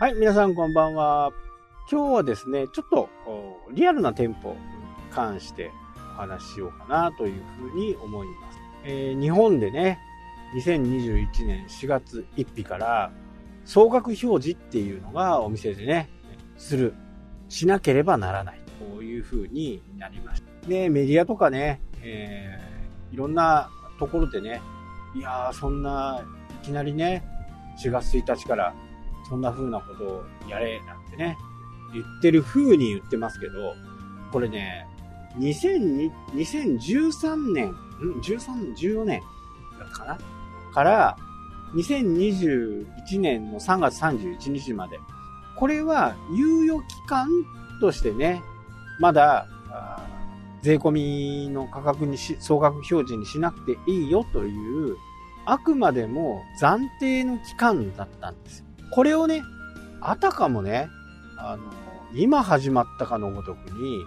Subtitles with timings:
[0.00, 1.32] はい、皆さんこんばんは。
[1.90, 3.08] 今日はですね、ちょっと
[3.72, 4.56] リアルな店舗に
[5.10, 5.72] 関して
[6.14, 8.60] お話ししようかなというふうに思います。
[8.84, 9.98] えー、日本でね、
[10.54, 13.10] 2021年4月1日から
[13.64, 16.08] 総額表示っていうのがお店でね、
[16.56, 16.94] する、
[17.48, 18.60] しなければならない
[18.94, 20.68] というふうになりました。
[20.68, 24.60] で、メディアとかね、えー、いろんなところでね、
[25.16, 26.24] いやー、そんな
[26.62, 27.24] いきなりね、
[27.84, 28.74] 4月1日から
[29.28, 31.36] そんな風なことをやれなんてね、
[31.92, 33.74] 言ってる風に言ってますけど、
[34.32, 34.86] これね、
[35.38, 37.74] 2002 2013年、ん
[38.22, 39.22] ?13、14年
[39.78, 40.18] だったかな？
[40.72, 41.16] から、
[41.74, 44.98] 2021年の3月31日まで。
[45.56, 47.28] これは猶予期間
[47.80, 48.42] としてね、
[49.00, 49.46] まだ、
[50.62, 54.96] 税込みの価格にし、総額表示にしなくていいよという、
[55.44, 58.67] あくまでも暫定の期間だったんですよ。
[58.90, 59.44] これをね、
[60.00, 60.88] あたかもね、
[61.36, 61.62] あの、
[62.14, 64.04] 今始まったかのごとくに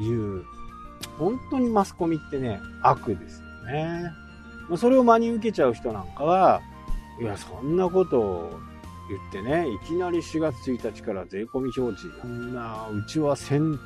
[0.00, 0.44] 言う、
[1.18, 4.10] 本当にマスコミってね、悪ですよね。
[4.76, 6.60] それを真に受けちゃう人なんかは、
[7.20, 8.60] いや、そんなことを
[9.08, 13.78] 言ってね、いきなり4月1日から税込み表示、そんな、うちは1000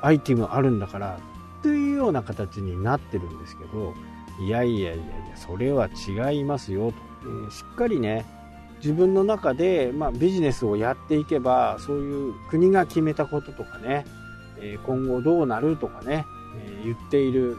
[0.00, 1.18] アイテムあるんだから、
[1.62, 3.94] というような形になってるんですけど、
[4.40, 6.94] いやいやいやいや、それは違いますよと。
[7.24, 8.26] えー、しっかりね、
[8.82, 14.04] 自分の中で、まあ、ビジネスをやっていけばそういう国が決めたこととかね、
[14.86, 16.24] 今後どうなるとかね、
[16.84, 17.56] 言っている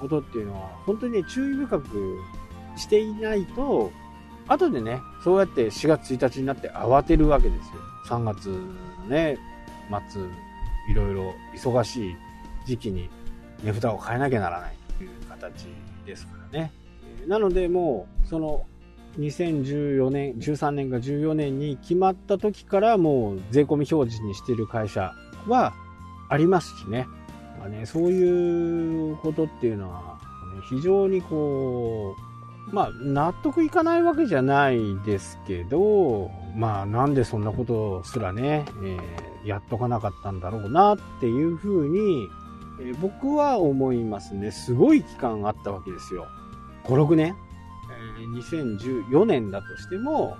[0.00, 2.18] ことっていうのは本当にね注意深く
[2.76, 3.90] していないと
[4.48, 7.80] 後でねそうやって4月1日になって慌てるわけですよ。
[8.06, 9.38] 3月のね
[10.10, 10.22] 末
[10.90, 12.16] いろいろ忙しい
[12.66, 13.08] 時期に
[13.62, 15.68] 値札を変えなきゃならないという形
[16.04, 16.72] ですからね。
[17.26, 18.66] なのでもうその
[19.18, 25.12] 2014年、13年か14年に決まった時からもう税込み表示にしてる会社
[25.46, 25.72] は
[26.28, 27.06] ありますしね。
[27.58, 30.18] まあ、ねそういうことっていうのは、
[30.54, 32.16] ね、非常にこ
[32.70, 42.28] う、まあ納得いかないわけじゃないですけど、まあなんでそんなことすらね、えー、やっとかなかったんだろうなっていうふうに、
[42.80, 44.50] えー、僕は思いますね。
[44.50, 46.26] すごい期間あったわけですよ。
[46.84, 47.36] 5、6年
[48.26, 50.36] 2014年だとしても、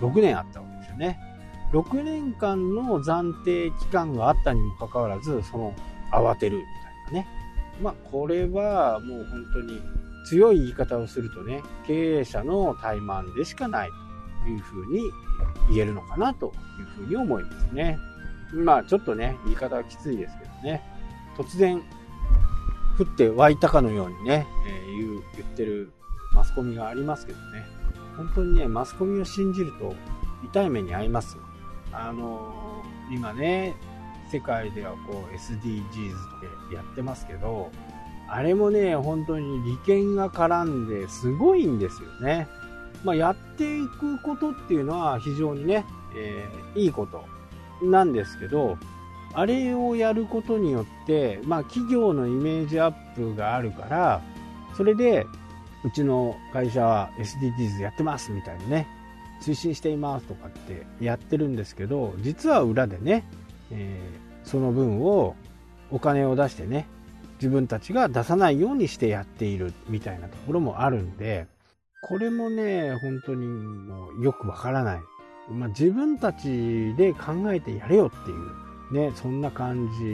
[0.00, 1.18] 6年あったわけですよね。
[1.72, 5.74] 6年間の暫定期間があったにもかかわらず、その
[6.12, 6.62] 慌てるみ
[7.10, 7.28] たいなね。
[7.82, 9.80] まあ、これはもう本当に
[10.26, 13.90] 強い言い方をするとね、経営者の怠慢でしかない
[14.44, 15.02] というふうに
[15.70, 17.98] 言えるのかなというふうに思いますね。
[18.52, 20.82] まあ、ちょっとね、言い方はきついですけどね。
[21.36, 21.82] 突然、
[22.98, 25.92] 降って湧いたかのようにね、えー、言う、言ってる
[26.38, 27.66] マスコミがありますけどね。
[28.16, 29.96] 本当にね、マスコミを信じると
[30.44, 31.36] 痛い目に遭います。
[31.90, 33.74] あのー、今ね、
[34.30, 36.16] 世界ではこう SDGs と
[36.68, 37.72] かやってますけど、
[38.28, 42.46] あれもね、本当に利権が絡んですごいんですよね。
[43.02, 45.84] まあ、やっていくことっていうのは非常にね、
[46.14, 47.24] えー、いいこと
[47.84, 48.78] なんですけど、
[49.34, 54.22] あれをやることによって、まあ、企業のイメージアップがあるから、
[54.76, 55.26] それで
[55.84, 58.86] うちの会社は SDGs やってますみたいにね、
[59.40, 63.24] 推進していますとかってやってるんですけど、実は裏でね、
[63.70, 65.36] えー、その分を
[65.90, 66.86] お金を出してね、
[67.34, 71.46] 自分たちが出さないようにしてやっているみたいなところもあるんで、
[72.02, 75.00] これもね、本当にもうよくわからない。
[75.50, 80.04] まあ、自分たちで考えてやれよっていう、ね、そんな感じ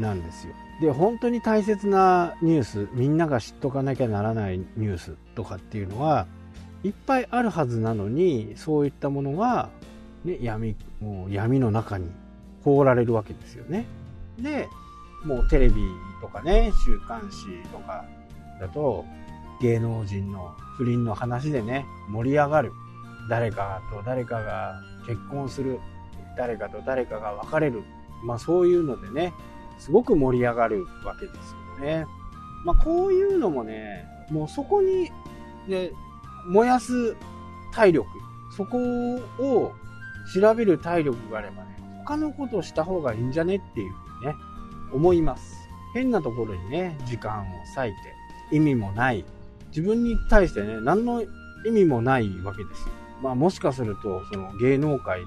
[0.00, 0.54] なんですよ。
[0.80, 6.26] で本当に大切なニュースみんなが知っとかなきゃならないニュースとかっていうのは
[6.84, 9.70] いっぱいあるはずなのにそういったものが、
[10.24, 12.10] ね、闇もう闇の中に
[12.62, 13.86] 放られるわけですよね。
[14.38, 14.68] で
[15.24, 15.74] もうテレビ
[16.20, 18.04] とかね週刊誌とか
[18.60, 19.04] だと
[19.60, 22.72] 芸能人の不倫の話でね盛り上がる
[23.28, 25.80] 誰かと誰かが結婚する
[26.36, 27.82] 誰かと誰かが別れる
[28.24, 29.32] まあそういうのでね
[29.78, 32.06] すごく盛り上がるわけですよね。
[32.64, 35.10] まあ、こういうのもね、もうそこに、
[35.68, 35.90] ね、
[36.48, 37.16] 燃やす
[37.72, 38.08] 体力、
[38.56, 38.78] そこ
[39.38, 39.72] を
[40.34, 44.34] 調べる体力があればね、他のことをした方がいいんじゃねっていうふうにね、
[44.92, 45.68] 思います。
[45.94, 47.44] 変なところにね、時間を
[47.76, 47.94] 割い
[48.50, 49.24] て、意味もない。
[49.68, 51.22] 自分に対してね、何の
[51.66, 52.88] 意味もないわけですよ。
[53.22, 55.20] まあもしかすると、その芸能界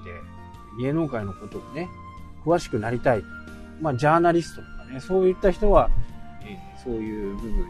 [0.80, 1.88] 芸能界のことをね、
[2.44, 3.22] 詳しくなりたい
[3.80, 5.90] まあ、ジャーナリストとかね、そういった人は、
[6.42, 7.66] えー、そういう部分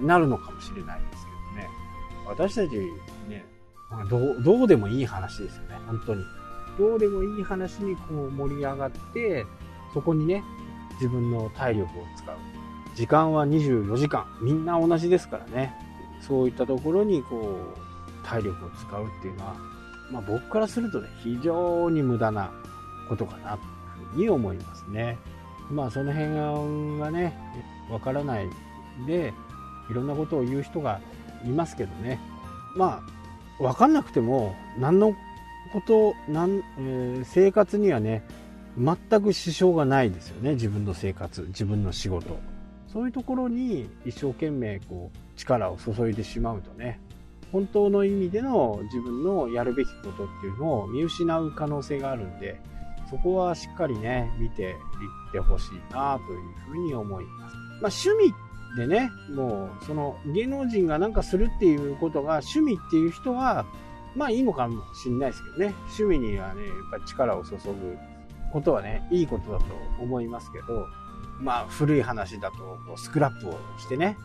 [0.00, 1.68] になるのかもしれないですけどね。
[2.26, 2.76] 私たち
[3.28, 3.44] ね、
[4.08, 6.24] どう、どうでもいい話ですよね、本当に。
[6.78, 9.44] どうでもいい話にこう盛り上がって、
[9.92, 10.44] そこにね、
[10.94, 12.36] 自分の体力を使う。
[12.94, 14.26] 時間は24時間。
[14.40, 15.74] みんな同じですからね。
[16.20, 19.56] そういったところにこう、体力を使うっていうのは、
[20.12, 22.52] まあ僕からするとね、非常に無駄な
[23.08, 25.18] ことかな、というふうに思いますね。
[25.70, 27.36] まあその辺がね、
[27.90, 28.48] わからない
[29.06, 29.32] で、
[29.90, 31.00] いろんなことを言う人が
[31.44, 32.18] いますけどね。
[32.76, 33.02] ま
[33.60, 35.14] あ、わかんなくても、何の
[35.72, 38.24] こと、なん、えー、生活にはね、
[38.78, 40.52] 全く支障がないですよね。
[40.52, 42.38] 自分の生活、自分の仕事。
[42.86, 47.00] そういうところに一生懸命こう力を注いでしまうとね、
[47.52, 52.60] 本当の意味での自分のやるべきことっていうのを見失う可能性があるんで、
[53.10, 54.76] そこはしっかりね、見ていっ
[55.32, 56.40] てほしいなという
[56.70, 57.56] ふうに思います。
[57.56, 58.34] まあ趣味
[58.76, 63.64] でね、もうその芸能人がなんかするっていうことが趣味っていう人は、
[64.14, 67.98] まあいいのかもしれないですけどね、趣味にはね、やっぱり力を注ぐ
[68.52, 69.64] ことはね、いいことだと
[70.00, 70.86] 思いますけど、
[71.40, 74.16] まあ古い話だとこうスクラップをしてね、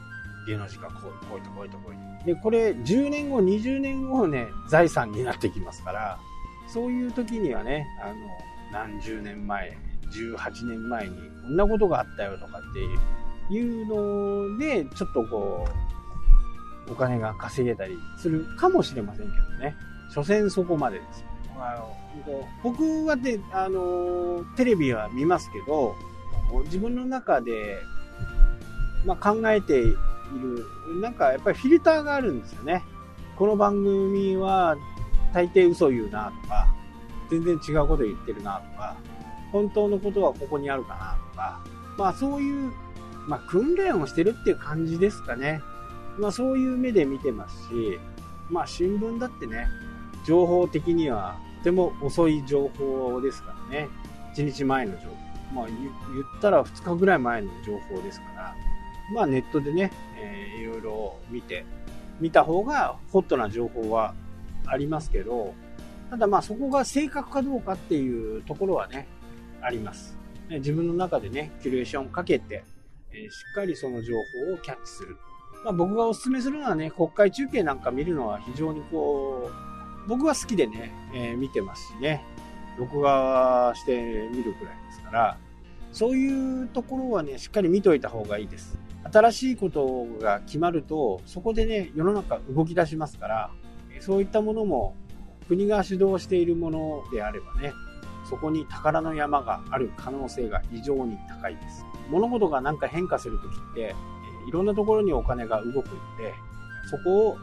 [0.48, 6.20] 芸能人がこう、こういとこういとこういで、これ10年後、20年後ね、財産になってきますから、
[6.68, 8.14] そういう時にはね、あの、
[8.74, 9.78] 何十年前、
[10.12, 12.62] 18年前にこんなことがあったよとかっ
[13.50, 15.68] ていうので、ちょっとこ
[16.90, 19.76] う、お金が稼げたりするかもしれませんけどね。
[20.14, 21.24] 所詮そこまでです。
[21.56, 21.96] あの
[22.64, 25.96] 僕はね、あの、テレビは見ますけど、
[26.66, 27.78] 自分の中で、
[29.06, 29.98] まあ、考えている、
[31.00, 32.84] なんかやっぱりフィルターがあるんですよね。
[33.38, 34.76] この番組は
[35.34, 36.73] 大抵嘘言うなとか、
[37.30, 38.96] 全然違うこと言ってるなとか、
[39.52, 41.64] 本当のことはここにあるかなとか、
[41.98, 42.72] まあそういう、
[43.28, 45.62] まあ訓練をしてるっていう感じですかね。
[46.18, 48.00] まあそういう目で見てますし、
[48.50, 49.68] まあ新聞だってね、
[50.26, 53.90] 情報的にはとても遅い情報ですからね。
[54.36, 55.24] 1日前の情報。
[55.54, 58.56] まあ言ったら2日ぐらい前の情報ですから、
[59.14, 61.66] まあネットでね、えー、いろいろ見て、
[62.20, 64.14] 見た方がホットな情報は
[64.66, 65.54] ありますけど、
[66.14, 69.08] ただまあそこが正確かどうかっていうところはね、
[69.64, 70.16] あります。
[70.48, 72.64] 自分の中でね、キュレーションかけて、
[73.12, 74.14] えー、しっかりその情
[74.48, 75.18] 報をキャッチする。
[75.66, 79.50] まあ、僕がお勧めするのはね、国会中継なんか見るのは非常にこ
[80.06, 82.24] う、僕は好きでね、えー、見てますしね、
[82.78, 85.38] 録画して見るくらいですから、
[85.92, 88.78] そういうところはね、しっかり見といた方がいいです。
[89.12, 93.52] 新しいことが決まると、そこでね、世の中動き出しますから、
[94.00, 94.96] そういったものも
[95.44, 97.74] 国が主導しているものであればね、
[98.30, 101.86] そこに宝の山がある可能性が非常に高いです。
[102.10, 103.96] 物事がなんか変化するときって、
[104.48, 105.84] いろんなところにお金が動くの
[106.18, 106.34] で、
[106.90, 107.38] そこを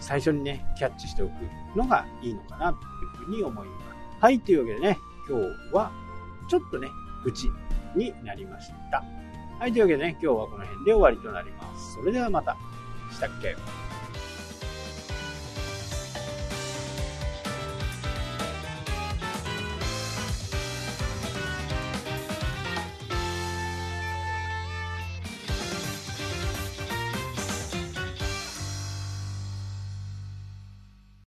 [0.00, 1.32] 最初にね、キャッチしておく
[1.76, 4.20] のがいいのかなというふうに思います。
[4.20, 4.98] はい、というわけでね、
[5.28, 5.90] 今日は
[6.48, 6.88] ちょっとね、
[7.24, 7.50] 愚痴
[7.94, 9.04] になりました。
[9.58, 11.94] はい、というわけでね、今日はこの辺で終わりとなります。
[11.94, 12.56] それではまた。
[13.10, 13.89] したっけ